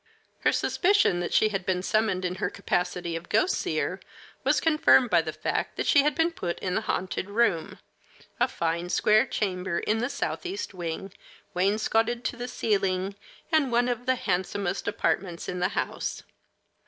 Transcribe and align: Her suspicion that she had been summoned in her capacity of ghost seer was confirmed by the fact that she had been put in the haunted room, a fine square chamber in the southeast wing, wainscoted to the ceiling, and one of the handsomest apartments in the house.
Her 0.39 0.51
suspicion 0.51 1.19
that 1.19 1.31
she 1.31 1.49
had 1.49 1.63
been 1.63 1.83
summoned 1.83 2.25
in 2.25 2.37
her 2.41 2.49
capacity 2.49 3.15
of 3.15 3.29
ghost 3.29 3.53
seer 3.53 3.99
was 4.43 4.59
confirmed 4.59 5.11
by 5.11 5.21
the 5.21 5.31
fact 5.31 5.75
that 5.77 5.85
she 5.85 6.01
had 6.01 6.15
been 6.15 6.31
put 6.31 6.57
in 6.57 6.73
the 6.73 6.81
haunted 6.81 7.29
room, 7.29 7.77
a 8.39 8.47
fine 8.47 8.89
square 8.89 9.27
chamber 9.27 9.77
in 9.77 9.99
the 9.99 10.09
southeast 10.09 10.73
wing, 10.73 11.13
wainscoted 11.53 12.23
to 12.23 12.35
the 12.35 12.47
ceiling, 12.47 13.13
and 13.51 13.71
one 13.71 13.87
of 13.87 14.07
the 14.07 14.15
handsomest 14.15 14.87
apartments 14.87 15.47
in 15.47 15.59
the 15.59 15.69
house. 15.77 16.23